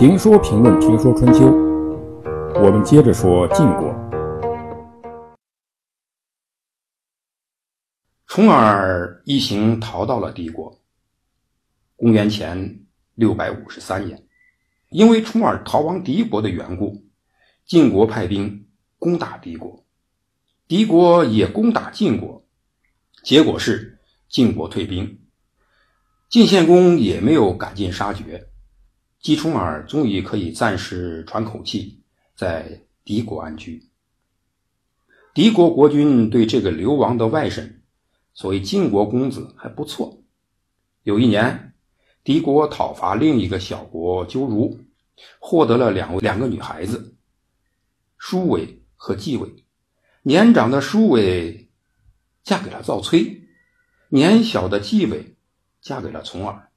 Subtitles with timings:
[0.00, 1.44] 评说评论评说春秋，
[2.54, 3.94] 我们接着说晋国。
[8.26, 10.80] 重耳一行逃到了敌国。
[11.96, 12.80] 公元前
[13.14, 14.26] 六百五十三年，
[14.88, 17.04] 因为重耳逃亡敌国的缘故，
[17.66, 19.84] 晋国派兵攻打敌国，
[20.66, 22.42] 敌国也攻打晋国，
[23.22, 23.98] 结果是
[24.30, 25.20] 晋国退兵。
[26.30, 28.48] 晋献公也没有赶尽杀绝，
[29.20, 32.00] 姬重耳终于可以暂时喘口气，
[32.34, 33.86] 在敌国安居。
[35.34, 37.70] 敌国国君对这个流亡的外甥，
[38.32, 40.22] 所谓晋国公子还不错。
[41.02, 41.74] 有一年，
[42.24, 44.80] 敌国讨伐另一个小国鸠如，
[45.38, 47.14] 获得了两位两个女孩子，
[48.16, 49.64] 舒伟和季伟。
[50.22, 51.70] 年长的舒伟
[52.42, 53.42] 嫁给了赵崔，
[54.08, 55.36] 年小的季伟。
[55.82, 56.69] 嫁给了重耳，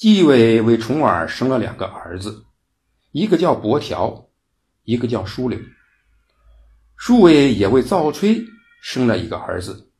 [0.00, 2.46] 季伟为重耳生了两个儿子，
[3.10, 4.30] 一个叫伯条，
[4.84, 5.60] 一个叫叔柳。
[6.96, 8.42] 叔伟也为赵崔
[8.80, 9.90] 生了一个儿子，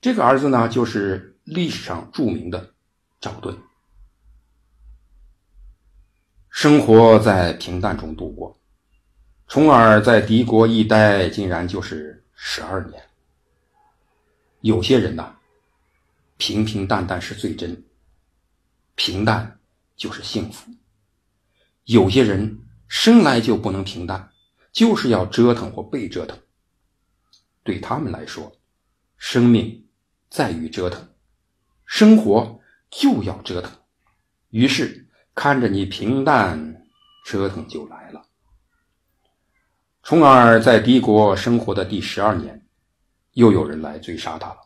[0.00, 2.72] 这个儿子呢，就是历史上著名的
[3.20, 3.54] 赵盾。
[6.48, 8.58] 生活在平淡中度过，
[9.46, 13.02] 重耳在敌国一待，竟然就是十二年。
[14.62, 15.36] 有些人呐。
[16.38, 17.84] 平平淡淡是最真，
[19.02, 19.58] 平淡
[19.96, 20.70] 就是幸福。
[21.84, 24.30] 有些人生来就不能平淡，
[24.72, 26.38] 就是要折腾或被折腾。
[27.62, 28.52] 对他们来说，
[29.16, 29.86] 生命
[30.28, 31.08] 在于折腾，
[31.86, 33.72] 生活就要折腾。
[34.50, 36.84] 于是看着你平淡，
[37.24, 38.22] 折腾就来了。
[40.02, 42.66] 重耳在敌国生活的第十二年，
[43.32, 44.58] 又有人来追杀他了。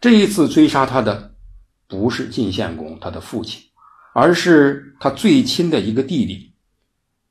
[0.00, 1.27] 这一次追杀他的
[1.88, 3.62] 不是晋献公他的父亲，
[4.14, 6.52] 而是他最亲的一个弟弟，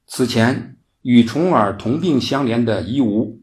[0.08, 3.40] 此前与重耳同病相怜的夷吾。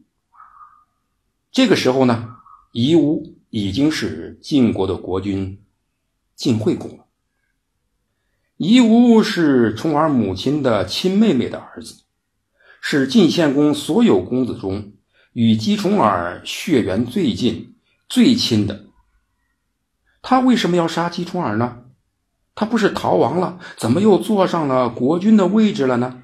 [1.51, 2.35] 这个时候呢，
[2.73, 5.63] 夷吾已经是晋国的国君
[6.35, 7.05] 晋惠公了。
[8.57, 12.03] 夷吾是重耳母亲的亲妹妹的儿子，
[12.81, 14.93] 是晋献公所有公子中
[15.31, 17.75] 与姬重耳血缘最近、
[18.09, 18.84] 最亲的。
[20.27, 21.85] 他为什么要杀姬重耳呢？
[22.55, 26.23] 他不是逃亡了，怎么又坐上了国君的位置了呢？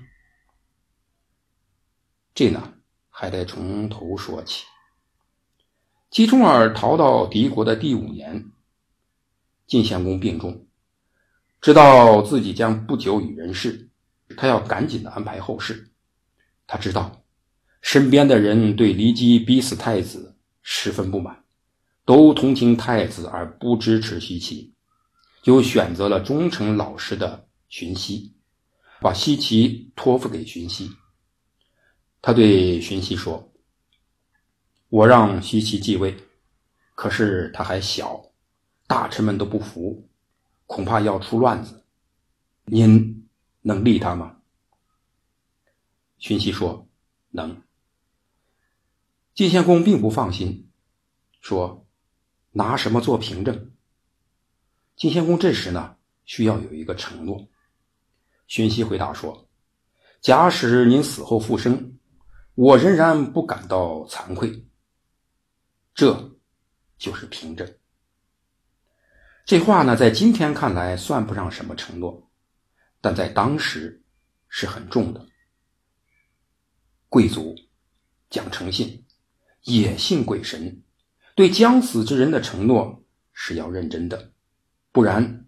[2.33, 2.73] 这呢，
[3.11, 4.65] 还得从头说起。
[6.09, 8.51] 姬重耳逃到敌国的第五年，
[9.67, 10.65] 晋献公病重，
[11.61, 13.91] 知道自己将不久于人世，
[14.35, 15.91] 他要赶紧的安排后事。
[16.65, 17.21] 他知道
[17.83, 21.40] 身边的人对骊姬逼死太子十分不满。
[22.03, 24.71] 都同情太子而不支持西岐，
[25.43, 28.35] 就选择了忠诚老实的荀息，
[28.99, 30.89] 把西岐托付给荀息。
[32.21, 33.53] 他对荀息说
[34.89, 36.17] ：“我让西岐继位，
[36.95, 38.19] 可是他还小，
[38.87, 40.09] 大臣们都不服，
[40.65, 41.85] 恐怕要出乱子。
[42.65, 43.29] 您
[43.61, 44.37] 能立他吗？”
[46.17, 46.87] 荀息说
[47.29, 47.61] ：“能。”
[49.33, 50.67] 晋献公并不放心，
[51.41, 51.87] 说。
[52.51, 53.71] 拿什么做凭证？
[54.95, 55.95] 晋献公这时呢，
[56.25, 57.47] 需要有一个承诺。
[58.47, 59.47] 荀息回答说
[60.21, 61.97] ：“假使您死后复生，
[62.53, 64.67] 我仍然不感到惭愧。
[65.93, 66.37] 这
[66.97, 67.75] 就是凭证。”
[69.45, 72.29] 这话呢，在今天看来算不上什么承诺，
[72.99, 74.03] 但在当时
[74.49, 75.25] 是很重的。
[77.09, 77.55] 贵族
[78.29, 79.05] 讲诚信，
[79.63, 80.83] 也信鬼神。
[81.35, 83.03] 对将死之人的承诺
[83.33, 84.31] 是要认真的，
[84.91, 85.45] 不然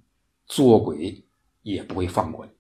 [0.48, 1.24] 做鬼
[1.62, 2.52] 也不会放过你。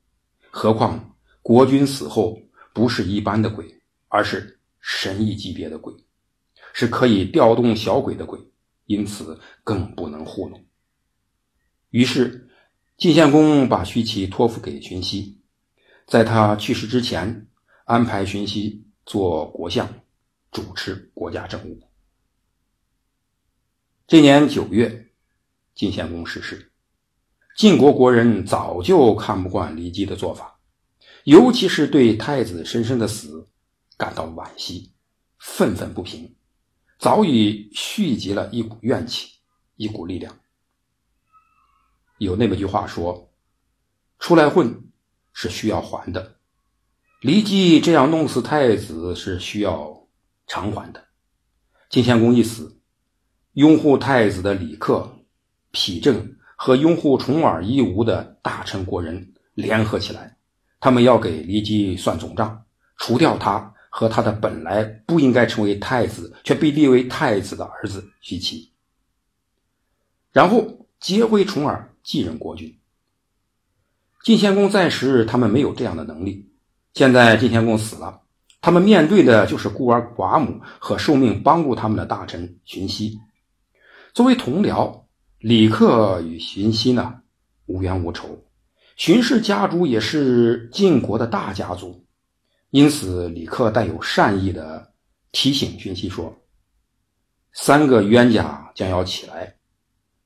[0.51, 2.37] 何况国君死后
[2.73, 3.65] 不是一般的鬼，
[4.07, 5.93] 而是神异级别的鬼，
[6.73, 8.39] 是可以调动小鬼的鬼，
[8.85, 10.63] 因此更不能糊弄。
[11.89, 12.49] 于是
[12.97, 15.39] 晋献公把徐齐托付给荀息，
[16.05, 17.47] 在他去世之前，
[17.85, 19.87] 安排荀息做国相，
[20.51, 21.79] 主持国家政务。
[24.13, 25.09] 这年九月，
[25.73, 26.71] 晋献公逝世。
[27.57, 30.59] 晋国国人早就看不惯骊姬的做法，
[31.23, 33.49] 尤其是对太子申申的死
[33.97, 34.93] 感到惋惜，
[35.39, 36.35] 愤愤不平，
[36.99, 39.31] 早已蓄积了一股怨气，
[39.77, 40.37] 一股力量。
[42.19, 43.33] 有那么句话说
[44.19, 44.91] ：“出来混
[45.33, 46.35] 是需要还的，
[47.23, 50.07] 骊姬这样弄死太子是需要
[50.45, 51.03] 偿还的。”
[51.89, 52.79] 晋献公一死。
[53.53, 55.07] 拥护太子的李克、
[55.73, 60.35] 丕正和拥护重耳夷吾的大臣国人联合起来，
[60.79, 62.63] 他们要给骊姬算总账，
[62.97, 68.71] 除掉他和他的本来不应该成为太子却被立为太子的儿子徐齐，
[70.31, 72.75] 然后接回重耳继任国君。
[74.23, 76.49] 晋献公在时，他们没有这样的能力。
[76.95, 78.21] 现在晋献公死了，
[78.61, 83.19] 他们面对的就是孤儿寡母和受命帮助他们的大臣荀息。
[84.13, 85.05] 作为同僚，
[85.39, 87.15] 李克与荀息呢
[87.65, 88.45] 无冤无仇，
[88.95, 92.05] 荀氏家族也是晋国的大家族，
[92.69, 94.93] 因此李克带有善意的
[95.31, 96.31] 提醒荀息说
[97.53, 99.55] ：“三个冤家将要起来，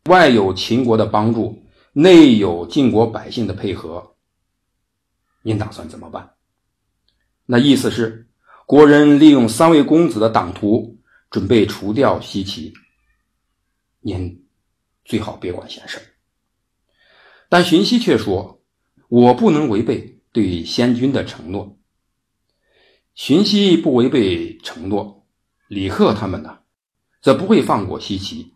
[0.10, 1.58] 外有秦国的帮助。”
[1.94, 4.16] 内有晋国百姓的配合，
[5.42, 6.30] 您打算怎么办？
[7.44, 8.28] 那意思是，
[8.68, 10.96] 国人利用三位公子的党徒，
[11.32, 12.72] 准备除掉西岐。
[14.08, 14.48] 您
[15.04, 16.00] 最好别管闲事。
[17.50, 18.64] 但荀息却说
[19.10, 21.78] ：“我不能违背对先君的承诺。”
[23.16, 25.26] 荀息不违背承诺，
[25.68, 26.60] 李克他们呢，
[27.22, 28.54] 则不会放过西岐。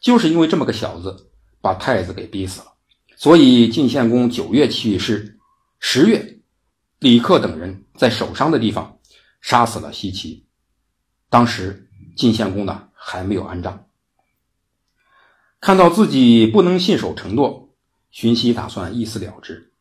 [0.00, 1.32] 就是因为这么个小子。
[1.58, 2.74] 把太子给逼死了，
[3.16, 5.36] 所以晋献公九月去世，
[5.80, 6.38] 十月，
[7.00, 9.00] 李克等人在守商的地方
[9.40, 10.46] 杀死了西岐。
[11.28, 13.85] 当时晋献公呢还没有安葬。
[15.66, 17.74] 看到自己不能信守承诺，
[18.12, 19.72] 荀息打算一死了之。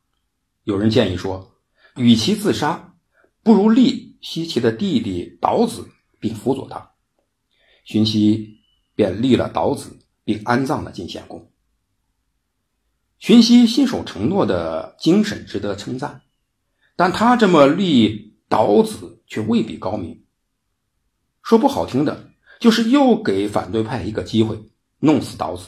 [0.63, 1.59] 有人建议说，
[1.95, 2.95] 与其自杀，
[3.43, 5.87] 不如立西岐的弟弟岛子，
[6.19, 6.89] 并辅佐他。
[7.83, 8.61] 荀息
[8.95, 11.51] 便立了岛子，并安葬了晋献公。
[13.19, 16.23] 荀息信守承诺的精神值得称赞，
[16.95, 20.23] 但他这么立岛子却未必高明。
[21.43, 24.59] 说不好听的，就是又给反对派一个机会
[24.97, 25.67] 弄死岛子。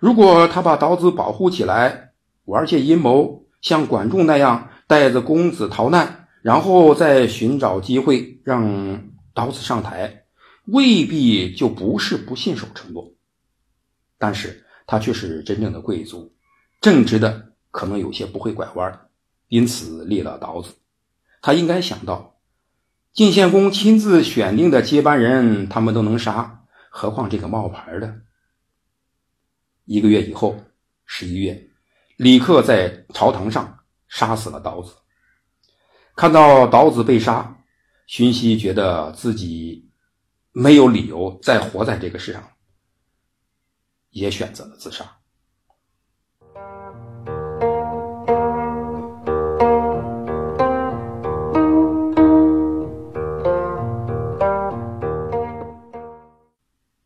[0.00, 2.12] 如果他把岛子保护起来，
[2.44, 9.02] 玩些阴谋，像管仲那样带着公子逃难，然后再寻找机会让
[9.34, 10.24] 岛子上台，
[10.66, 13.12] 未必就不是不信守承诺。
[14.18, 16.32] 但是他却是真正的贵族。
[16.80, 19.00] 正直的可能有些不会拐弯，
[19.48, 20.72] 因此立了岛子。
[21.42, 22.36] 他应该想到，
[23.12, 28.14] 晋献公亲自选定的接班人，他们都能杀，何况这个冒牌的？
[29.88, 30.54] 一个月以后，
[31.06, 31.70] 十一月，
[32.18, 34.94] 李克在朝堂上杀死了岛子。
[36.14, 37.64] 看到岛子被杀，
[38.06, 39.90] 荀息觉得自己
[40.52, 42.52] 没有理由再活在这个世上，
[44.10, 45.17] 也选择了自杀。